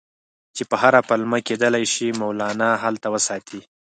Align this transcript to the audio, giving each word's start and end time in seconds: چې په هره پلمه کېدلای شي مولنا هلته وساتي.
چې 0.55 0.63
په 0.69 0.75
هره 0.81 0.99
پلمه 1.09 1.39
کېدلای 1.47 1.85
شي 1.93 2.07
مولنا 2.19 2.69
هلته 2.83 3.07
وساتي. 3.13 3.61